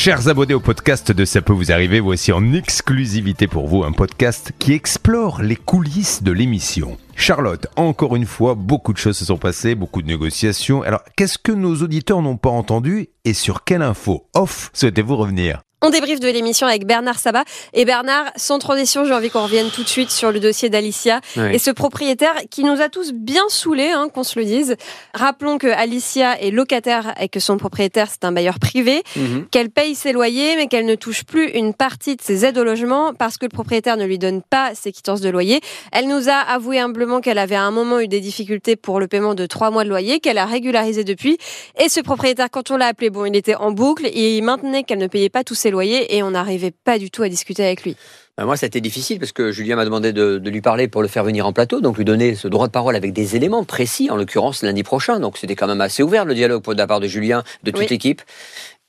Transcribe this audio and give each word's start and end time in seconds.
Chers 0.00 0.28
abonnés 0.28 0.54
au 0.54 0.60
podcast 0.60 1.10
de 1.10 1.24
Ça 1.24 1.42
peut 1.42 1.52
vous 1.52 1.72
arriver, 1.72 1.98
voici 1.98 2.30
en 2.30 2.52
exclusivité 2.52 3.48
pour 3.48 3.66
vous 3.66 3.82
un 3.82 3.90
podcast 3.90 4.52
qui 4.60 4.72
explore 4.72 5.42
les 5.42 5.56
coulisses 5.56 6.22
de 6.22 6.30
l'émission. 6.30 6.96
Charlotte, 7.16 7.66
encore 7.74 8.14
une 8.14 8.24
fois, 8.24 8.54
beaucoup 8.54 8.92
de 8.92 8.98
choses 8.98 9.18
se 9.18 9.24
sont 9.24 9.38
passées, 9.38 9.74
beaucoup 9.74 10.00
de 10.00 10.06
négociations. 10.06 10.82
Alors, 10.82 11.02
qu'est-ce 11.16 11.36
que 11.36 11.50
nos 11.50 11.74
auditeurs 11.82 12.22
n'ont 12.22 12.36
pas 12.36 12.48
entendu 12.48 13.08
et 13.24 13.32
sur 13.32 13.64
quelle 13.64 13.82
info 13.82 14.28
off 14.34 14.70
souhaitez-vous 14.72 15.16
revenir? 15.16 15.62
On 15.80 15.90
débriefe 15.90 16.20
de 16.20 16.28
l'émission 16.28 16.66
avec 16.66 16.86
Bernard 16.86 17.18
Sabat. 17.18 17.44
Et 17.72 17.84
Bernard, 17.84 18.26
sans 18.36 18.58
transition, 18.58 19.04
j'ai 19.04 19.14
envie 19.14 19.30
qu'on 19.30 19.44
revienne 19.44 19.68
tout 19.70 19.82
de 19.82 19.88
suite 19.88 20.10
sur 20.10 20.32
le 20.32 20.40
dossier 20.40 20.68
d'Alicia 20.70 21.20
et 21.52 21.58
ce 21.58 21.70
propriétaire 21.70 22.34
qui 22.50 22.64
nous 22.64 22.80
a 22.80 22.88
tous 22.88 23.12
bien 23.12 23.44
saoulés, 23.48 23.90
hein, 23.90 24.08
qu'on 24.12 24.24
se 24.24 24.38
le 24.38 24.44
dise. 24.44 24.76
Rappelons 25.14 25.58
que 25.58 25.68
Alicia 25.68 26.40
est 26.40 26.50
locataire 26.50 27.14
et 27.20 27.28
que 27.28 27.38
son 27.38 27.58
propriétaire, 27.58 28.08
c'est 28.10 28.24
un 28.24 28.32
bailleur 28.32 28.58
privé, 28.58 29.02
mhm. 29.16 29.46
qu'elle 29.50 29.70
paye 29.70 29.94
ses 29.94 30.12
loyers, 30.12 30.56
mais 30.56 30.66
qu'elle 30.66 30.86
ne 30.86 30.94
touche 30.96 31.24
plus 31.24 31.48
une 31.50 31.74
partie 31.74 32.16
de 32.16 32.22
ses 32.22 32.44
aides 32.44 32.58
au 32.58 32.64
logement 32.64 33.14
parce 33.14 33.38
que 33.38 33.46
le 33.46 33.50
propriétaire 33.50 33.96
ne 33.96 34.04
lui 34.04 34.18
donne 34.18 34.42
pas 34.42 34.74
ses 34.74 34.90
quittances 34.90 35.20
de 35.20 35.28
loyer. 35.28 35.60
Elle 35.92 36.08
nous 36.08 36.28
a 36.28 36.34
avoué 36.34 36.80
humblement 36.80 37.20
qu'elle 37.20 37.38
avait 37.38 37.54
à 37.54 37.62
un 37.62 37.70
moment 37.70 38.00
eu 38.00 38.08
des 38.08 38.20
difficultés 38.20 38.74
pour 38.74 38.98
le 38.98 39.06
paiement 39.06 39.34
de 39.34 39.46
trois 39.46 39.70
mois 39.70 39.84
de 39.84 39.88
loyer, 39.88 40.18
qu'elle 40.18 40.38
a 40.38 40.46
régularisé 40.46 41.04
depuis. 41.04 41.38
Et 41.80 41.88
ce 41.88 42.00
propriétaire, 42.00 42.50
quand 42.50 42.70
on 42.72 42.76
l'a 42.76 42.86
appelé, 42.86 43.10
bon, 43.10 43.24
il 43.26 43.36
était 43.36 43.54
en 43.54 43.70
boucle 43.70 44.06
et 44.06 44.36
il 44.36 44.42
maintenait 44.42 44.82
qu'elle 44.82 44.98
ne 44.98 45.06
payait 45.06 45.28
pas 45.28 45.44
tous 45.44 45.54
ses 45.54 45.67
et 45.70 46.22
on 46.22 46.30
n'arrivait 46.30 46.70
pas 46.70 46.98
du 46.98 47.10
tout 47.10 47.22
à 47.22 47.28
discuter 47.28 47.64
avec 47.64 47.84
lui. 47.84 47.96
Ben, 48.36 48.44
moi, 48.44 48.56
ça 48.56 48.66
a 48.66 48.68
été 48.68 48.80
difficile 48.80 49.18
parce 49.18 49.32
que 49.32 49.50
Julien 49.50 49.76
m'a 49.76 49.84
demandé 49.84 50.12
de, 50.12 50.40
lui 50.44 50.60
parler 50.60 50.86
pour 50.86 51.02
le 51.02 51.08
faire 51.08 51.24
venir 51.24 51.46
en 51.46 51.52
plateau, 51.52 51.80
donc 51.80 51.98
lui 51.98 52.04
donner 52.04 52.36
ce 52.36 52.46
droit 52.46 52.68
de 52.68 52.72
parole 52.72 52.94
avec 52.94 53.12
des 53.12 53.34
éléments 53.34 53.64
précis, 53.64 54.10
en 54.10 54.16
l'occurrence 54.16 54.62
lundi 54.62 54.84
prochain. 54.84 55.18
Donc 55.18 55.38
c'était 55.38 55.56
quand 55.56 55.66
même 55.66 55.80
assez 55.80 56.02
ouvert 56.02 56.24
le 56.24 56.34
dialogue 56.34 56.64
de 56.64 56.78
la 56.78 56.86
part 56.86 57.00
de 57.00 57.08
Julien, 57.08 57.42
de 57.64 57.70
toute 57.72 57.90
l'équipe. 57.90 58.22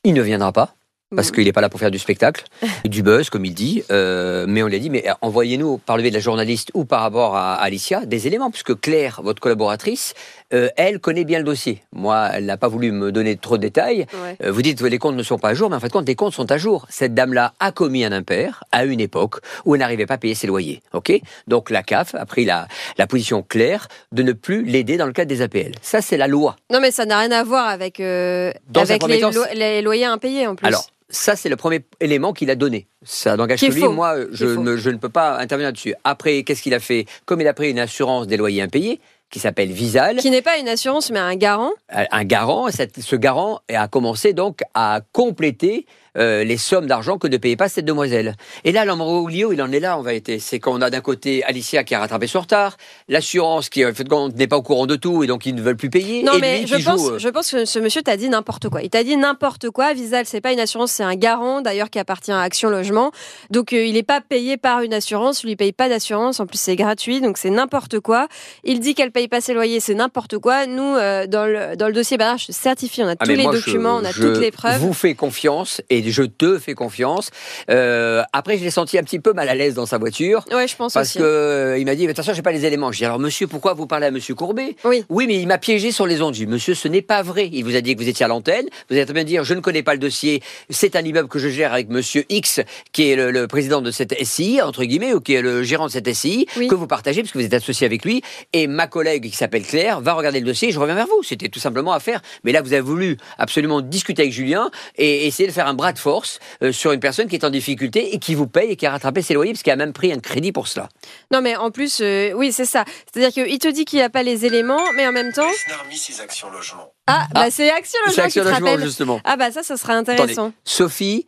Il 0.04 0.14
ne 0.14 0.22
viendra 0.22 0.52
pas 0.52 0.76
parce 1.16 1.32
qu'il 1.32 1.46
n'est 1.46 1.52
pas 1.52 1.62
là 1.62 1.70
pour 1.70 1.80
faire 1.80 1.92
du 1.92 1.98
spectacle, 1.98 2.46
du 2.86 3.02
buzz, 3.02 3.30
comme 3.30 3.46
il 3.46 3.54
dit. 3.54 3.84
Euh, 3.92 4.46
mais 4.48 4.62
on 4.62 4.68
lui 4.68 4.76
a 4.76 4.80
dit, 4.80 4.90
mais 4.90 5.06
envoyez-nous, 5.22 5.80
par 5.80 5.98
le 5.98 6.04
biais 6.04 6.12
de 6.12 6.16
la 6.16 6.22
journaliste 6.22 6.70
ou 6.74 6.86
par 6.86 7.02
rapport 7.02 7.36
à 7.36 7.56
Alicia, 7.56 8.06
des 8.06 8.28
éléments, 8.28 8.52
puisque 8.52 8.80
Claire, 8.80 9.22
votre 9.24 9.42
collaboratrice, 9.42 10.14
euh, 10.54 10.70
elle 10.78 11.00
connaît 11.00 11.26
bien 11.26 11.40
le 11.40 11.46
dossier. 11.46 11.82
Moi, 11.94 12.30
elle 12.34 12.46
n'a 12.46 12.58
pas 12.58 12.68
voulu 12.68 12.92
me 12.92 13.12
donner 13.12 13.38
trop 13.38 13.58
de 13.58 13.62
détails. 13.62 14.06
Euh, 14.44 14.52
vous 14.52 14.62
dites 14.62 14.80
que 14.80 14.86
les 14.86 15.00
comptes 15.00 15.16
ne 15.16 15.24
sont 15.24 15.40
pas 15.40 15.50
à 15.50 15.54
jour, 15.54 15.70
mais 15.70 15.76
en 15.76 15.80
fait, 15.80 15.92
compte, 15.92 16.08
les 16.08 16.16
comptes 16.16 16.34
sont 16.34 16.52
à 16.52 16.58
jour. 16.58 16.86
Cette 16.90 17.16
dame-là 17.16 17.54
a 17.60 17.72
commis 17.72 18.06
un 18.06 18.12
impair 18.12 18.64
à 18.72 18.86
une 18.86 19.00
époque 19.00 19.38
où 19.66 19.74
elle 19.74 19.80
n'arrivait 19.80 20.06
pas 20.06 20.16
à 20.16 20.18
payer 20.18 20.36
ses 20.36 20.48
loyers. 20.48 20.82
Ok? 20.94 21.12
Donc 21.48 21.72
la 21.72 21.82
CAF 21.82 22.14
a 22.14 22.26
pris 22.26 22.46
la, 22.46 22.68
la 22.98 23.08
position 23.08 23.42
claire 23.42 23.88
de 24.12 24.22
ne 24.22 24.34
plus 24.34 24.64
l'aider 24.64 24.98
dans 24.98 25.08
le 25.08 25.14
cadre 25.14 25.30
des 25.30 25.42
APL. 25.42 25.72
Ça, 25.82 26.02
c'est 26.02 26.18
la 26.18 26.28
loi. 26.28 26.56
Non, 26.72 26.80
mais 26.80 26.92
ça 26.92 27.06
n'a 27.06 27.20
rien 27.20 27.32
à 27.32 27.44
voir 27.44 27.68
avec, 27.68 28.00
avec 28.00 29.08
les, 29.08 29.22
les, 29.56 29.82
loyers 29.82 30.06
impayés 30.06 30.48
en 30.48 30.56
plus. 30.56 30.68
Alors, 30.68 30.88
ça, 31.10 31.36
c'est 31.36 31.50
le 31.50 31.56
premier 31.56 31.82
élément 32.00 32.34
qu'il 32.34 32.50
a 32.50 32.56
donné. 32.56 32.88
Ça 33.04 33.36
n'engage 33.36 33.62
que 33.62 33.66
lui. 33.66 33.84
Moi, 33.88 34.26
je 34.32 34.46
ne, 34.46 34.78
je 34.78 34.90
ne, 34.90 34.98
peux 34.98 35.10
pas 35.10 35.40
intervenir 35.40 35.70
là-dessus. 35.70 35.96
Après, 36.04 36.44
qu'est-ce 36.44 36.62
qu'il 36.62 36.74
a 36.74 36.80
fait? 36.80 37.06
Comme 37.26 37.42
il 37.42 37.48
a 37.48 37.54
pris 37.54 37.72
une 37.72 37.80
assurance 37.80 38.28
des 38.28 38.38
loyers 38.38 38.62
impayés, 38.62 39.00
qui 39.30 39.40
s'appelle 39.40 39.72
Visal. 39.72 40.18
Qui 40.18 40.32
n'est 40.32 40.42
pas 40.42 40.58
une 40.58 40.68
assurance, 40.68 41.12
mais 41.12 41.20
un 41.20 41.36
garant. 41.36 41.72
Un 41.90 42.24
garant. 42.24 42.68
Ce 42.70 43.16
garant 43.16 43.60
a 43.74 43.88
commencé 43.88 44.34
donc 44.34 44.62
à 44.74 45.02
compléter 45.12 45.86
euh, 46.18 46.44
les 46.44 46.58
sommes 46.58 46.88
d'argent 46.88 47.18
que 47.18 47.28
ne 47.28 47.38
payait 47.38 47.56
pas 47.56 47.70
cette 47.70 47.86
demoiselle. 47.86 48.36
Et 48.64 48.72
là, 48.72 48.86
l'embroglio, 48.86 49.54
il 49.54 49.62
en 49.62 49.72
est 49.72 49.80
là 49.80 49.98
en 49.98 50.02
vérité. 50.02 50.40
C'est 50.40 50.60
qu'on 50.60 50.82
a 50.82 50.90
d'un 50.90 51.02
côté 51.02 51.44
Alicia 51.44 51.84
qui 51.84 51.96
a 51.96 52.00
rattrapé 52.00 52.28
son 52.28 52.42
retard, 52.42 52.78
l'assurance 53.08 53.70
qui 53.70 53.84
n'est 53.84 54.48
pas 54.48 54.58
au 54.58 54.62
courant 54.62 54.88
de 54.88 54.96
tout 54.96 55.24
et 55.24 55.28
donc 55.28 55.46
ils 55.46 55.56
ne 55.56 55.62
veulent 55.62 55.78
plus 55.78 55.90
payer. 55.90 56.24
Non, 56.24 56.34
mais 56.40 56.66
je, 56.66 56.76
pense, 56.84 57.10
euh, 57.10 57.18
je 57.18 57.30
pense 57.30 57.52
que 57.52 57.66
ce 57.66 57.80
monsieur 57.80 58.02
t'a 58.02 58.18
dit 58.18 58.30
n'importe 58.30 58.70
quoi. 58.70 58.82
Il 58.82 58.90
t'a 58.90 59.04
dit 59.04 59.18
n'importe 59.18 59.70
quoi. 59.70 59.94
Visal, 59.94 60.26
c'est 60.26 60.42
pas 60.42 60.52
une 60.52 60.60
assurance, 60.60 60.92
c'est 60.92 61.04
un 61.04 61.16
garant 61.16 61.62
d'ailleurs 61.62 61.90
qui 61.90 62.00
appartient 62.00 62.32
à 62.32 62.42
Action 62.42 62.70
Logement. 62.70 63.12
Donc 63.50 63.74
euh, 63.74 63.86
il 63.86 63.94
n'est 63.94 64.04
pas 64.04 64.22
payé 64.22 64.58
par 64.58 64.82
une 64.82 64.94
assurance, 64.94 65.44
lui 65.44 65.56
paye 65.56 65.72
pas 65.72 65.90
d'assurance. 65.90 66.40
En 66.40 66.46
plus, 66.46 66.60
c'est 66.60 66.76
gratuit, 66.76 67.22
donc 67.22 67.38
c'est 67.38 67.50
n'importe 67.50 68.00
quoi. 68.00 68.28
Il 68.64 68.80
dit 68.80 68.96
qu'elle 68.96 69.12
paye 69.12 69.28
pas 69.28 69.42
ses 69.42 69.54
loyers, 69.54 69.80
c'est 69.80 69.94
n'importe 69.94 70.38
quoi. 70.38 70.66
Nous, 70.66 70.96
dans, 71.28 71.46
le, 71.46 71.76
dans 71.76 71.88
le 71.88 71.94
dossier 71.94 72.18
bah, 72.18 72.36
je 72.38 72.52
certifie, 72.52 73.04
on 73.04 73.08
a 73.08 73.16
ah, 73.20 73.26
tous 73.26 73.32
les 73.32 73.44
documents, 73.44 73.98
on 73.98 74.06
a 74.06 74.14
toutes 74.14 74.40
les 74.40 74.52
preuves. 74.52 74.74
Je 74.74 74.80
vous 74.80 74.94
fais 74.94 75.14
confiance 75.14 75.82
et 75.90 75.99
je 76.08 76.24
te 76.24 76.60
fais 76.60 76.74
confiance. 76.74 77.30
Euh, 77.70 78.24
après, 78.34 78.58
je 78.58 78.64
l'ai 78.64 78.72
senti 78.72 78.98
un 78.98 79.04
petit 79.04 79.20
peu 79.20 79.34
mal 79.34 79.50
à 79.50 79.56
l'aise 79.56 79.74
dans 79.74 79.86
sa 79.86 79.98
voiture. 79.98 80.46
Ouais, 80.52 80.68
je 80.68 80.76
pense 80.76 80.94
parce 80.94 81.10
aussi. 81.10 81.20
Parce 81.20 81.28
que 81.28 81.34
euh, 81.34 81.78
il 81.78 81.86
m'a 81.86 81.96
dit, 81.96 82.08
attention, 82.08 82.34
j'ai 82.34 82.42
pas 82.42 82.52
les 82.52 82.66
éléments. 82.66 82.92
Je 82.92 83.00
dis, 83.00 83.06
alors 83.06 83.20
monsieur, 83.20 83.48
pourquoi 83.48 83.74
vous 83.74 83.88
parlez 83.88 84.08
à 84.08 84.12
monsieur 84.12 84.36
Courbet? 84.36 84.76
Oui. 84.84 85.04
Oui, 85.10 85.28
mais 85.28 85.36
il 85.36 85.48
m'a 85.48 85.58
piégé 85.58 85.92
sur 85.92 86.08
les 86.08 86.22
ondes. 86.22 86.34
Je 86.34 86.40
dis, 86.40 86.48
monsieur, 86.48 86.76
ce 86.76 86.88
n'est 86.88 87.02
pas 87.02 87.22
vrai. 87.22 87.50
Il 87.52 87.64
vous 87.64 87.76
a 87.76 87.82
dit 87.82 87.96
que 87.96 88.02
vous 88.02 88.10
étiez 88.10 88.26
à 88.26 88.28
l'antenne. 88.28 88.66
Vous 88.90 88.96
allez 88.96 89.06
très 89.06 89.14
bien 89.14 89.24
dire, 89.24 89.44
je 89.44 89.54
ne 89.54 89.60
connais 89.60 89.84
pas 89.84 89.94
le 89.94 90.00
dossier. 90.00 90.42
C'est 90.70 90.96
un 90.96 91.02
immeuble 91.02 91.30
que 91.30 91.40
je 91.40 91.50
gère 91.50 91.74
avec 91.74 91.90
monsieur 91.90 92.26
X, 92.30 92.62
qui 92.92 93.10
est 93.10 93.16
le, 93.16 93.48
président 93.48 93.82
de 93.82 93.92
cette 93.92 94.14
SCI, 94.24 94.62
entre 94.62 94.84
guillemets, 94.84 95.14
ou 95.14 95.20
qui 95.20 95.34
est 95.34 95.42
le 95.42 95.64
gérant 95.64 95.88
de 95.88 95.92
cette 95.92 96.12
SCI, 96.14 96.46
que 96.70 96.76
vous 96.76 96.88
partagez, 96.88 97.22
parce 97.22 97.32
que 97.32 97.38
vous 97.38 97.46
êtes 97.46 97.54
associé 97.54 97.86
avec 97.86 98.06
lui. 98.06 98.22
Et 98.54 98.68
ma 98.68 98.88
collègue, 98.88 99.30
qui 99.30 99.36
s'appelle 99.36 99.64
Claire, 99.64 100.02
va 100.02 100.14
regarder 100.14 100.40
le 100.40 100.46
dossier 100.46 100.70
et 100.70 100.72
je 100.72 100.80
reviens 100.80 100.96
vers 100.96 101.08
vous. 101.08 101.24
C'était 101.24 101.50
tout 101.50 101.60
simplement 101.60 101.94
à 101.94 102.00
faire. 102.00 102.22
Mais 102.44 102.52
là, 102.52 102.62
vous 102.62 102.74
avez 102.74 102.82
voulu 102.82 103.18
absolument 103.38 103.82
discuter 103.82 104.24
avec 104.24 104.34
Julien 104.34 104.70
et 104.98 105.28
essayer 105.28 105.48
de 105.48 105.54
faire 105.54 105.68
un 105.68 105.74
bras 105.74 105.89
de 105.94 106.00
force 106.00 106.40
euh, 106.64 106.72
sur 106.72 106.92
une 106.92 107.00
personne 107.00 107.28
qui 107.28 107.36
est 107.36 107.46
en 107.46 107.50
difficulté 107.50 108.14
et 108.14 108.20
qui 108.20 108.36
vous 108.36 108.48
paye 108.48 108.72
et 108.72 108.76
qui 108.76 108.86
a 108.86 108.92
rattrapé 108.92 109.22
ses 109.22 109.34
loyers 109.34 109.54
parce 109.54 109.64
qu'il 109.64 109.72
a 109.72 109.76
même 109.76 109.94
pris 109.94 110.12
un 110.12 110.20
crédit 110.20 110.52
pour 110.52 110.68
cela. 110.68 110.90
Non, 111.32 111.42
mais 111.42 111.56
en 111.56 111.72
plus, 111.72 112.00
euh, 112.02 112.32
oui, 112.34 112.52
c'est 112.52 112.66
ça. 112.66 112.86
C'est-à-dire 113.12 113.32
qu'il 113.32 113.60
te 113.60 113.68
dit 113.68 113.86
qu'il 113.86 114.00
n'a 114.00 114.10
pas 114.10 114.24
les 114.24 114.46
éléments, 114.46 114.92
mais 114.96 115.08
en 115.08 115.12
même 115.12 115.32
temps. 115.34 115.50
ses 115.92 116.22
actions 116.22 116.50
logement. 116.50 116.94
Ah, 117.08 117.28
bah 117.34 117.42
ah. 117.46 117.52
c'est 117.52 117.72
Action 117.72 118.00
Logement. 118.06 118.24
Action 118.24 118.44
Logement, 118.44 118.78
justement. 118.80 119.22
Ah, 119.24 119.36
bah 119.36 119.52
ça, 119.52 119.64
ça 119.64 119.78
serait 119.78 119.94
intéressant. 119.94 120.54
Sophie, 120.64 121.26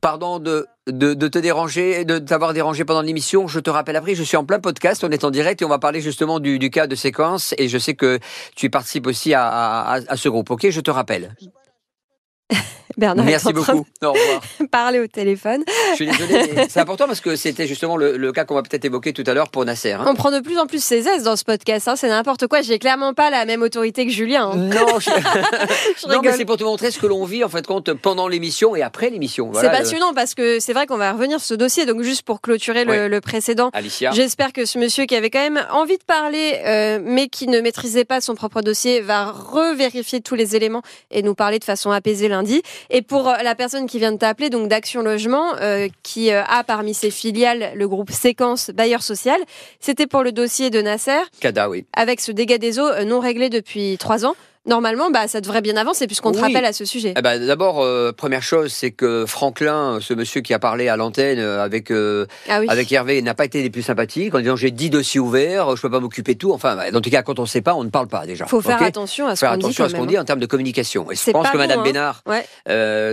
pardon 0.00 0.40
de, 0.40 0.66
de, 0.86 1.28
te 1.28 1.38
déranger, 1.38 2.04
de 2.04 2.18
t'avoir 2.18 2.52
dérangé 2.52 2.84
pendant 2.84 3.02
l'émission. 3.02 3.46
Je 3.46 3.60
te 3.60 3.70
rappelle 3.70 3.96
après, 3.96 4.14
je 4.14 4.22
suis 4.22 4.36
en 4.36 4.44
plein 4.44 4.58
podcast, 4.58 5.04
on 5.04 5.10
est 5.10 5.24
en 5.24 5.30
direct 5.30 5.62
et 5.62 5.64
on 5.64 5.68
va 5.68 5.78
parler 5.78 6.00
justement 6.00 6.40
du, 6.40 6.58
du 6.58 6.70
cas 6.70 6.86
de 6.86 6.94
séquence. 6.94 7.54
Et 7.58 7.68
je 7.68 7.78
sais 7.78 7.94
que 7.94 8.18
tu 8.56 8.70
participes 8.70 9.06
aussi 9.06 9.34
à, 9.34 9.46
à, 9.46 10.00
à 10.08 10.16
ce 10.16 10.28
groupe. 10.28 10.50
Ok, 10.50 10.68
je 10.68 10.80
te 10.80 10.90
rappelle. 10.90 11.34
Bernard 12.98 13.24
Merci 13.24 13.52
beaucoup. 13.52 13.86
Au 14.02 14.12
revoir. 14.12 14.40
Parler 14.72 14.98
au 14.98 15.06
téléphone. 15.06 15.62
Je 15.90 15.94
suis 15.94 16.06
désolé, 16.06 16.64
c'est 16.68 16.80
important 16.80 17.06
parce 17.06 17.20
que 17.20 17.36
c'était 17.36 17.68
justement 17.68 17.96
le, 17.96 18.32
cas 18.32 18.44
qu'on 18.44 18.56
va 18.56 18.62
peut-être 18.62 18.84
évoquer 18.84 19.12
tout 19.12 19.22
à 19.26 19.34
l'heure 19.34 19.50
pour 19.50 19.64
Nasser. 19.64 19.92
Hein. 19.92 20.04
On 20.06 20.14
prend 20.14 20.32
de 20.32 20.40
plus 20.40 20.58
en 20.58 20.66
plus 20.66 20.82
ses 20.82 21.06
aises 21.08 21.22
dans 21.22 21.36
ce 21.36 21.44
podcast. 21.44 21.86
Hein. 21.86 21.94
C'est 21.96 22.08
n'importe 22.08 22.48
quoi. 22.48 22.60
J'ai 22.60 22.80
clairement 22.80 23.14
pas 23.14 23.30
la 23.30 23.44
même 23.44 23.62
autorité 23.62 24.04
que 24.04 24.12
Julien. 24.12 24.50
Hein. 24.50 24.56
Non, 24.56 24.98
je... 24.98 26.08
non 26.08 26.20
mais 26.22 26.32
c'est 26.32 26.44
pour 26.44 26.56
te 26.56 26.64
montrer 26.64 26.90
ce 26.90 26.98
que 26.98 27.06
l'on 27.06 27.24
vit 27.24 27.44
en 27.44 27.48
fait 27.48 27.64
compte 27.66 27.92
pendant 27.92 28.26
l'émission 28.26 28.74
et 28.74 28.82
après 28.82 29.10
l'émission. 29.10 29.52
c'est 29.54 29.70
passionnant 29.70 30.12
parce 30.12 30.34
que 30.34 30.58
c'est 30.58 30.72
vrai 30.72 30.86
qu'on 30.86 30.96
va 30.96 31.12
revenir 31.12 31.38
sur 31.38 31.48
ce 31.48 31.54
dossier. 31.54 31.86
Donc 31.86 32.02
juste 32.02 32.22
pour 32.22 32.40
clôturer 32.40 32.84
le, 32.84 33.20
précédent, 33.20 33.70
Alicia. 33.74 34.10
J'espère 34.12 34.52
que 34.52 34.64
ce 34.64 34.78
monsieur 34.78 35.04
qui 35.04 35.14
avait 35.14 35.30
quand 35.30 35.38
même 35.38 35.64
envie 35.70 35.98
de 35.98 36.04
parler, 36.04 36.60
euh, 36.64 36.98
mais 37.02 37.28
qui 37.28 37.46
ne 37.46 37.60
maîtrisait 37.60 38.04
pas 38.04 38.20
son 38.20 38.34
propre 38.34 38.60
dossier, 38.62 39.00
va 39.00 39.30
revérifier 39.30 40.20
tous 40.20 40.34
les 40.34 40.56
éléments 40.56 40.82
et 41.10 41.22
nous 41.22 41.34
parler 41.34 41.58
de 41.58 41.64
façon 41.64 41.90
apaisée 41.90 42.28
lundi. 42.28 42.62
Et 42.90 43.02
pour 43.02 43.24
la 43.24 43.54
personne 43.54 43.86
qui 43.86 43.98
vient 43.98 44.12
de 44.12 44.16
t'appeler, 44.16 44.48
donc 44.48 44.68
d'Action 44.68 45.02
Logement, 45.02 45.54
euh, 45.60 45.88
qui 46.02 46.32
euh, 46.32 46.42
a 46.44 46.64
parmi 46.64 46.94
ses 46.94 47.10
filiales 47.10 47.72
le 47.74 47.86
groupe 47.86 48.10
Séquence 48.10 48.70
Bailleur 48.70 49.02
Social, 49.02 49.38
c'était 49.78 50.06
pour 50.06 50.22
le 50.22 50.32
dossier 50.32 50.70
de 50.70 50.80
Nasser. 50.80 51.20
Cada, 51.40 51.68
oui. 51.68 51.84
Avec 51.94 52.20
ce 52.20 52.32
dégât 52.32 52.56
des 52.56 52.78
eaux 52.78 52.88
euh, 52.88 53.04
non 53.04 53.20
réglé 53.20 53.50
depuis 53.50 53.98
trois 53.98 54.24
ans. 54.24 54.34
Normalement, 54.68 55.10
bah, 55.10 55.28
ça 55.28 55.40
devrait 55.40 55.62
bien 55.62 55.76
avancer 55.78 56.06
puisqu'on 56.06 56.30
te 56.30 56.38
rappelle 56.38 56.66
à 56.66 56.74
ce 56.74 56.84
sujet. 56.84 57.14
Eh 57.16 57.22
ben, 57.22 57.44
D'abord, 57.44 57.80
euh, 57.80 58.12
première 58.12 58.42
chose, 58.42 58.70
c'est 58.70 58.90
que 58.90 59.24
Franklin, 59.26 59.98
ce 60.02 60.12
monsieur 60.12 60.42
qui 60.42 60.52
a 60.52 60.58
parlé 60.58 60.88
à 60.88 60.96
l'antenne 60.96 61.38
euh, 61.38 61.64
avec, 61.64 61.90
euh, 61.90 62.26
ah 62.50 62.60
avec 62.68 62.92
Hervé, 62.92 63.22
n'a 63.22 63.32
pas 63.32 63.46
été 63.46 63.62
des 63.62 63.70
plus 63.70 63.82
sympathiques 63.82 64.34
en 64.34 64.40
disant 64.40 64.56
j'ai 64.56 64.70
10 64.70 64.90
dossiers 64.90 65.20
ouverts, 65.20 65.74
je 65.74 65.80
peux 65.80 65.90
pas 65.90 66.00
m'occuper 66.00 66.34
de 66.34 66.38
tout. 66.38 66.52
Enfin, 66.52 66.76
bah, 66.76 66.90
dans 66.90 67.00
tout 67.00 67.08
cas, 67.08 67.22
quand 67.22 67.38
on 67.38 67.42
ne 67.42 67.48
sait 67.48 67.62
pas, 67.62 67.74
on 67.74 67.82
ne 67.82 67.88
parle 67.88 68.08
pas 68.08 68.26
déjà. 68.26 68.44
Il 68.44 68.48
faut 68.50 68.60
faire 68.60 68.82
attention 68.82 69.26
à 69.26 69.36
ce 69.36 69.46
qu'on 69.46 69.56
dit. 69.56 69.74
qu'on 69.74 70.06
dit 70.06 70.18
en 70.18 70.24
termes 70.24 70.40
de 70.40 70.46
communication. 70.46 71.10
Et 71.10 71.14
je 71.14 71.30
pense 71.30 71.48
que 71.48 71.56
Madame 71.56 71.80
hein. 71.80 71.84
Bénard, 71.84 72.22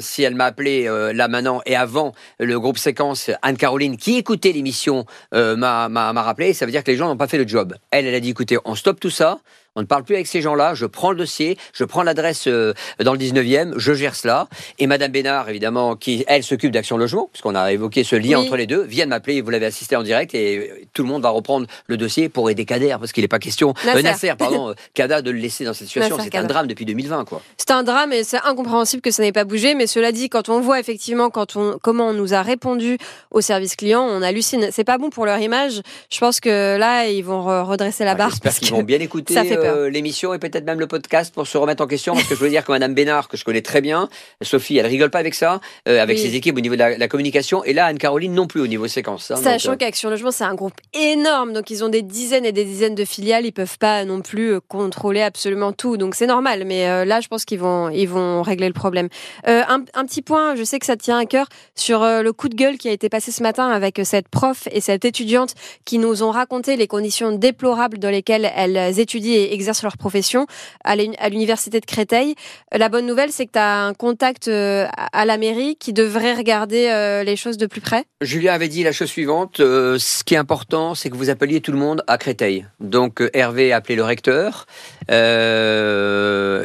si 0.01 0.23
elle 0.23 0.35
m'a 0.35 0.45
appelé 0.45 0.89
là 1.13 1.29
maintenant 1.29 1.61
et 1.65 1.77
avant 1.77 2.13
le 2.39 2.59
groupe 2.59 2.77
Séquence, 2.77 3.31
Anne-Caroline, 3.41 3.95
qui 3.95 4.17
écoutait 4.17 4.51
l'émission, 4.51 5.05
m'a 5.31 6.21
rappelé, 6.21 6.53
ça 6.53 6.65
veut 6.65 6.71
dire 6.73 6.83
que 6.83 6.91
les 6.91 6.97
gens 6.97 7.07
n'ont 7.07 7.17
pas 7.17 7.27
fait 7.27 7.37
le 7.37 7.47
job. 7.47 7.75
Elle, 7.91 8.07
elle 8.07 8.15
a 8.15 8.19
dit 8.19 8.31
écoutez, 8.31 8.57
on 8.65 8.75
stoppe 8.75 8.99
tout 8.99 9.09
ça 9.09 9.39
on 9.75 9.81
ne 9.81 9.85
parle 9.85 10.03
plus 10.03 10.15
avec 10.15 10.27
ces 10.27 10.41
gens-là. 10.41 10.73
Je 10.73 10.85
prends 10.85 11.11
le 11.11 11.17
dossier, 11.17 11.57
je 11.73 11.83
prends 11.83 12.03
l'adresse 12.03 12.47
euh, 12.47 12.73
dans 13.03 13.13
le 13.13 13.19
19e, 13.19 13.73
je 13.77 13.93
gère 13.93 14.15
cela. 14.15 14.47
Et 14.79 14.87
Madame 14.87 15.11
Bénard, 15.11 15.49
évidemment, 15.49 15.95
qui, 15.95 16.23
elle, 16.27 16.43
s'occupe 16.43 16.71
d'Action 16.71 16.97
Logement, 16.97 17.29
puisqu'on 17.31 17.55
a 17.55 17.71
évoqué 17.71 18.03
ce 18.03 18.15
lien 18.15 18.39
entre 18.39 18.55
les 18.55 18.67
deux, 18.67 18.83
vient 18.83 19.05
de 19.05 19.09
m'appeler, 19.09 19.41
vous 19.41 19.49
l'avez 19.49 19.65
assisté 19.65 19.95
en 19.95 20.03
direct, 20.03 20.33
et 20.33 20.87
tout 20.93 21.03
le 21.03 21.09
monde 21.09 21.21
va 21.21 21.29
reprendre 21.29 21.67
le 21.87 21.97
dossier 21.97 22.29
pour 22.29 22.49
aider 22.49 22.65
Kader, 22.65 22.95
parce 22.99 23.11
qu'il 23.11 23.23
n'est 23.23 23.27
pas 23.27 23.39
question, 23.39 23.73
euh, 23.87 24.01
Nasser, 24.01 24.33
pardon, 24.37 24.73
Kada 24.93 25.21
de 25.21 25.31
le 25.31 25.39
laisser 25.39 25.65
dans 25.65 25.73
cette 25.73 25.87
situation. 25.87 26.17
C'est 26.21 26.35
un 26.35 26.43
drame 26.43 26.67
depuis 26.67 26.85
2020, 26.85 27.25
quoi. 27.25 27.41
C'est 27.57 27.71
un 27.71 27.83
drame 27.83 28.13
et 28.13 28.23
c'est 28.23 28.39
incompréhensible 28.45 29.01
que 29.01 29.11
ça 29.11 29.23
n'ait 29.23 29.31
pas 29.31 29.43
bougé, 29.43 29.75
mais 29.75 29.87
cela 29.87 30.11
dit, 30.11 30.29
quand 30.29 30.49
on 30.49 30.61
voit 30.61 30.79
effectivement 30.79 31.29
quand 31.29 31.55
on, 31.55 31.77
comment 31.81 32.07
on 32.07 32.13
nous 32.13 32.33
a 32.33 32.41
répondu 32.41 32.97
au 33.31 33.41
service 33.41 33.75
client, 33.75 34.03
on 34.03 34.21
hallucine. 34.21 34.69
C'est 34.71 34.83
pas 34.83 34.97
bon 34.97 35.09
pour 35.09 35.25
leur 35.25 35.39
image. 35.39 35.81
Je 36.09 36.19
pense 36.19 36.39
que 36.39 36.77
là, 36.77 37.07
ils 37.07 37.23
vont 37.23 37.43
redresser 37.65 38.05
la 38.05 38.11
ah, 38.11 38.15
barre. 38.15 38.29
J'espère 38.29 38.53
qu'ils 38.55 38.71
vont 38.71 38.83
bien 38.83 38.99
écouter. 38.99 39.33
Ça 39.33 39.43
fait 39.43 39.64
euh, 39.65 39.89
l'émission 39.89 40.33
et 40.33 40.39
peut-être 40.39 40.65
même 40.65 40.79
le 40.79 40.87
podcast 40.87 41.33
pour 41.33 41.47
se 41.47 41.57
remettre 41.57 41.83
en 41.83 41.87
question 41.87 42.13
Parce 42.13 42.27
que 42.27 42.35
je 42.35 42.39
veux 42.39 42.49
dire 42.49 42.63
que 42.63 42.71
Madame 42.71 42.93
Bénard, 42.93 43.27
que 43.27 43.37
je 43.37 43.43
connais 43.43 43.61
très 43.61 43.81
bien, 43.81 44.09
Sophie, 44.41 44.77
elle 44.77 44.85
rigole 44.87 45.09
pas 45.09 45.19
avec 45.19 45.33
ça, 45.33 45.59
euh, 45.87 46.01
avec 46.01 46.17
ses 46.17 46.35
équipes 46.35 46.57
au 46.57 46.61
niveau 46.61 46.75
de 46.75 46.79
la, 46.97 47.07
communication, 47.07 47.63
et 47.63 47.73
là 47.73 47.85
Anne-Caroline 47.85 48.33
non 48.33 48.47
plus 48.47 48.61
au 48.61 48.67
niveau 48.67 48.87
séquence. 48.87 49.31
Hein, 49.31 49.37
Sachant 49.37 49.73
euh, 49.73 49.75
qu'Action 49.75 50.09
Logement, 50.09 50.31
c'est 50.31 50.43
un 50.43 50.55
groupe 50.55 50.75
énorme, 50.93 51.53
donc 51.53 51.69
ils 51.69 51.83
ont 51.83 51.89
des 51.89 52.01
dizaines 52.01 52.45
et 52.45 52.51
des 52.51 52.65
dizaines 52.65 52.95
de 52.95 53.05
filiales, 53.05 53.45
ils 53.45 53.51
peuvent 53.51 53.77
pas 53.77 54.05
non 54.05 54.21
plus 54.21 54.59
contrôler 54.61 55.21
absolument 55.21 55.71
tout, 55.71 55.97
donc 55.97 56.15
c'est 56.15 56.27
normal. 56.27 56.63
Mais 56.65 57.05
là, 57.05 57.21
je 57.21 57.27
pense 57.27 57.45
qu'ils 57.45 57.59
vont, 57.59 57.89
ils 57.89 58.07
vont 58.07 58.41
régler 58.41 58.67
le 58.67 58.73
problème. 58.73 59.09
Un, 59.45 59.83
un, 59.93 60.05
petit 60.05 60.21
point, 60.21 60.55
je 60.55 60.63
sais 60.63 60.79
que 60.79 60.85
ça 60.85 60.95
tient 60.95 61.17
à 61.17 61.25
cœur 61.25 61.47
sur 61.75 62.01
le 62.01 62.31
coup 62.31 62.49
de 62.49 62.55
gueule 62.55 62.77
qui 62.77 62.89
a 62.89 62.91
été 62.91 63.09
passé 63.09 63.31
ce 63.31 63.43
matin 63.43 63.69
avec 63.69 63.99
cette 64.03 64.27
prof 64.27 64.67
et 64.71 64.81
cette 64.81 65.05
étudiante 65.05 65.53
qui 65.85 65.97
nous 65.97 66.23
ont 66.23 66.31
raconté 66.31 66.75
les 66.75 66.87
conditions 66.87 67.31
déplorables 67.31 67.99
dans 67.99 68.09
lesquelles 68.09 68.51
elles 68.55 68.99
étudient 68.99 69.33
et 69.33 69.54
exercent 69.55 69.83
leur 69.83 69.97
profession 69.97 70.45
à 70.83 70.95
l'université 70.95 71.79
de 71.79 71.85
Créteil. 71.85 72.35
La 72.71 72.89
bonne 72.89 73.07
nouvelle, 73.07 73.31
c'est 73.31 73.45
que 73.47 73.53
tu 73.53 73.59
as 73.59 73.85
un 73.85 73.93
contact 73.93 74.47
euh, 74.47 74.85
à 75.13 75.25
la 75.25 75.37
mairie 75.37 75.75
qui 75.77 75.93
devrait 75.93 76.33
regarder 76.33 76.89
euh, 76.89 77.23
les 77.23 77.35
choses 77.35 77.57
de 77.57 77.65
plus 77.65 77.81
près. 77.81 78.03
Julien 78.21 78.53
avait 78.53 78.67
dit 78.67 78.83
la 78.83 78.91
chose 78.91 79.09
suivante, 79.09 79.59
euh, 79.59 79.97
ce 79.99 80.23
qui 80.23 80.35
est 80.35 80.37
important, 80.37 80.93
c'est 80.93 81.09
que 81.09 81.15
vous 81.15 81.29
appeliez 81.29 81.61
tout 81.61 81.71
le 81.71 81.77
monde 81.77 82.03
à 82.07 82.17
Créteil. 82.17 82.65
Donc 82.79 83.23
Hervé 83.33 83.71
a 83.73 83.77
appelé 83.77 83.95
le 83.95 84.03
recteur. 84.03 84.67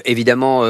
évidemment, 0.04 0.64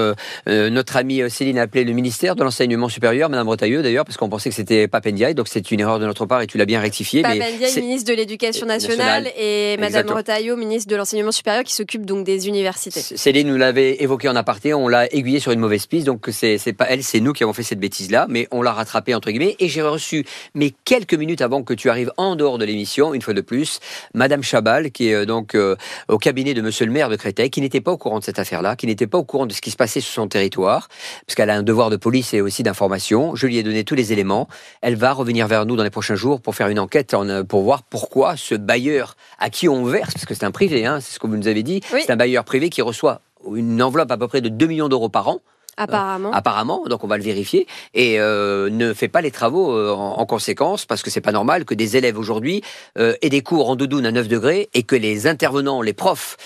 notre 0.46 0.96
amie 0.96 1.22
Céline 1.30 1.58
a 1.58 1.62
appelé 1.62 1.84
le 1.84 1.92
ministère 1.92 2.36
de 2.36 2.44
l'enseignement 2.44 2.88
supérieur, 2.88 3.30
Madame 3.30 3.46
Bretailleux 3.46 3.82
d'ailleurs, 3.82 4.04
parce 4.04 4.16
qu'on 4.16 4.28
pensait 4.28 4.50
que 4.50 4.56
c'était 4.56 4.88
Papendiaï, 4.88 5.34
donc 5.34 5.48
c'est 5.48 5.70
une 5.70 5.80
erreur 5.80 5.98
de 5.98 6.06
notre 6.06 6.26
part 6.26 6.42
et 6.42 6.46
tu 6.46 6.58
l'as 6.58 6.66
bien 6.66 6.80
rectifié. 6.80 7.22
Papendiaï, 7.22 7.80
ministre 7.80 8.10
de 8.10 8.16
l'Éducation 8.16 8.66
nationale, 8.66 9.28
et 9.36 9.76
Madame 9.78 10.06
Bretailleux, 10.06 10.56
ministre 10.56 10.90
de 10.90 10.96
l'enseignement 10.96 11.32
supérieur, 11.32 11.64
qui 11.64 11.74
s'occupe 11.74 12.04
donc 12.10 12.24
des 12.24 12.48
universités. 12.48 13.00
Céline 13.00 13.48
nous 13.48 13.56
l'avait 13.56 14.02
évoqué 14.02 14.28
en 14.28 14.36
aparté, 14.36 14.74
on 14.74 14.88
l'a 14.88 15.06
aiguillé 15.14 15.38
sur 15.38 15.52
une 15.52 15.60
mauvaise 15.60 15.86
piste, 15.86 16.06
donc 16.06 16.28
c'est 16.32 16.72
pas 16.72 16.86
elle, 16.88 17.02
c'est 17.04 17.20
nous 17.20 17.32
qui 17.32 17.44
avons 17.44 17.52
fait 17.52 17.62
cette 17.62 17.78
bêtise-là, 17.78 18.26
mais 18.28 18.48
on 18.50 18.62
l'a 18.62 18.72
rattrapé 18.72 19.14
entre 19.14 19.30
guillemets. 19.30 19.56
Et 19.60 19.68
j'ai 19.68 19.82
reçu, 19.82 20.26
mais 20.54 20.72
quelques 20.84 21.14
minutes 21.14 21.40
avant 21.40 21.62
que 21.62 21.72
tu 21.72 21.88
arrives 21.88 22.12
en 22.16 22.34
dehors 22.34 22.58
de 22.58 22.64
l'émission, 22.64 23.14
une 23.14 23.22
fois 23.22 23.34
de 23.34 23.40
plus, 23.40 23.78
Madame 24.12 24.42
Chabal, 24.42 24.90
qui 24.90 25.10
est 25.10 25.14
euh, 25.14 25.24
donc 25.24 25.54
euh, 25.54 25.76
au 26.08 26.18
cabinet 26.18 26.52
de 26.52 26.62
Monsieur 26.62 26.84
le 26.84 26.92
maire 26.92 27.08
de 27.08 27.16
Créteil, 27.16 27.48
qui 27.48 27.60
n'était 27.60 27.80
pas 27.80 27.92
au 27.92 27.96
courant 27.96 28.18
de 28.18 28.24
cette 28.24 28.40
affaire-là, 28.40 28.74
qui 28.74 28.86
n'était 28.86 29.06
pas 29.06 29.18
au 29.18 29.24
courant 29.24 29.46
de 29.46 29.52
ce 29.52 29.60
qui 29.60 29.70
se 29.70 29.76
passait 29.76 30.00
sur 30.00 30.12
son 30.12 30.26
territoire, 30.26 30.88
parce 31.26 31.36
qu'elle 31.36 31.50
a 31.50 31.54
un 31.54 31.62
devoir 31.62 31.90
de 31.90 31.96
police 31.96 32.34
et 32.34 32.40
aussi 32.40 32.64
d'information. 32.64 33.36
Je 33.36 33.46
lui 33.46 33.56
ai 33.58 33.62
donné 33.62 33.84
tous 33.84 33.94
les 33.94 34.12
éléments. 34.12 34.48
Elle 34.82 34.96
va 34.96 35.12
revenir 35.12 35.46
vers 35.46 35.64
nous 35.64 35.76
dans 35.76 35.84
les 35.84 35.90
prochains 35.90 36.16
jours 36.16 36.40
pour 36.40 36.56
faire 36.56 36.68
une 36.68 36.80
enquête, 36.80 37.14
pour 37.48 37.62
voir 37.62 37.84
pourquoi 37.84 38.36
ce 38.36 38.56
bailleur 38.56 39.16
à 39.38 39.48
qui 39.48 39.68
on 39.68 39.84
verse, 39.84 40.12
parce 40.12 40.26
que 40.26 40.34
c'est 40.34 40.44
un 40.44 40.50
privé, 40.50 40.86
hein, 40.86 40.98
c'est 41.00 41.14
ce 41.14 41.18
que 41.20 41.26
vous 41.28 41.36
nous 41.36 41.48
avez 41.48 41.62
dit, 41.62 41.80
c'est 42.02 42.12
un 42.12 42.16
bailleur 42.16 42.44
privé 42.44 42.70
qui 42.70 42.82
reçoit 42.82 43.20
une 43.54 43.82
enveloppe 43.82 44.10
à 44.10 44.16
peu 44.16 44.28
près 44.28 44.40
de 44.40 44.48
2 44.48 44.66
millions 44.66 44.88
d'euros 44.88 45.08
par 45.08 45.28
an 45.28 45.40
Apparemment. 45.76 46.32
apparemment, 46.32 46.84
donc 46.86 47.04
on 47.04 47.06
va 47.06 47.16
le 47.16 47.22
vérifier. 47.22 47.66
Et 47.94 48.20
euh, 48.20 48.68
ne 48.70 48.92
fait 48.92 49.08
pas 49.08 49.20
les 49.20 49.30
travaux 49.30 49.72
euh, 49.72 49.92
en, 49.92 50.26
conséquence, 50.26 50.84
parce 50.84 51.02
que 51.02 51.10
c'est 51.10 51.20
pas 51.20 51.32
normal 51.32 51.64
que 51.64 51.74
des 51.74 51.96
élèves 51.96 52.18
aujourd'hui 52.18 52.62
euh, 52.98 53.14
aient 53.22 53.30
des 53.30 53.42
cours 53.42 53.70
en 53.70 53.76
doudoune 53.76 54.06
à 54.06 54.12
9 54.12 54.28
degrés 54.28 54.68
et 54.74 54.82
que 54.82 54.96
les 54.96 55.26
intervenants, 55.26 55.82
les 55.82 55.92
profs, 55.92 56.36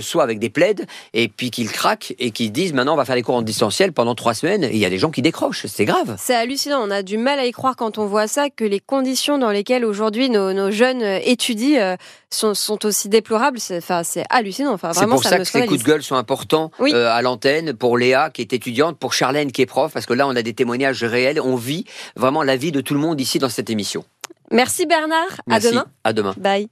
soient 0.00 0.22
avec 0.22 0.38
des 0.38 0.50
plaides 0.50 0.86
et 1.12 1.28
puis 1.28 1.50
qu'ils 1.50 1.70
craquent 1.70 2.14
et 2.18 2.30
qu'ils 2.30 2.52
disent 2.52 2.72
maintenant 2.72 2.94
on 2.94 2.96
va 2.96 3.04
faire 3.04 3.14
les 3.14 3.22
cours 3.22 3.36
en 3.36 3.42
distanciel 3.42 3.92
pendant 3.92 4.14
trois 4.14 4.34
semaines. 4.34 4.64
Et 4.64 4.72
il 4.72 4.78
y 4.78 4.84
a 4.84 4.90
des 4.90 4.98
gens 4.98 5.10
qui 5.10 5.22
décrochent, 5.22 5.66
c'est 5.66 5.84
grave. 5.84 6.16
C'est 6.18 6.34
hallucinant, 6.34 6.80
on 6.82 6.90
a 6.90 7.02
du 7.02 7.18
mal 7.18 7.38
à 7.38 7.46
y 7.46 7.52
croire 7.52 7.76
quand 7.76 7.98
on 7.98 8.06
voit 8.06 8.26
ça, 8.26 8.50
que 8.50 8.64
les 8.64 8.80
conditions 8.80 9.38
dans 9.38 9.50
lesquelles 9.50 9.84
aujourd'hui 9.84 10.30
nos, 10.30 10.70
jeunes 10.70 11.02
étudient 11.02 11.96
sont, 12.30 12.54
aussi 12.84 13.08
déplorables. 13.08 13.58
C'est 13.60 14.24
hallucinant. 14.30 14.72
Enfin, 14.72 14.92
c'est 14.92 15.06
pour 15.06 15.22
ça, 15.22 15.38
que 15.38 15.44
ces 15.44 15.66
coups 15.66 15.80
de 15.80 15.84
gueule 15.84 16.02
sont 16.02 16.16
importants 16.16 16.70
à 16.92 17.22
l'antenne 17.22 17.74
pour 17.74 17.98
Léa 17.98 18.30
qui 18.30 18.42
est 18.42 18.52
étudiante 18.52 18.77
pour 18.98 19.14
Charlène 19.14 19.52
qui 19.52 19.62
est 19.62 19.66
prof, 19.66 19.92
parce 19.92 20.06
que 20.06 20.14
là, 20.14 20.26
on 20.26 20.36
a 20.36 20.42
des 20.42 20.54
témoignages 20.54 21.04
réels. 21.04 21.40
On 21.40 21.56
vit 21.56 21.84
vraiment 22.16 22.42
la 22.42 22.56
vie 22.56 22.72
de 22.72 22.80
tout 22.80 22.94
le 22.94 23.00
monde 23.00 23.20
ici 23.20 23.38
dans 23.38 23.48
cette 23.48 23.70
émission. 23.70 24.04
Merci 24.50 24.86
Bernard. 24.86 25.40
à 25.50 25.60
demain. 25.60 25.86
À 26.04 26.12
demain. 26.12 26.34
Bye. 26.38 26.68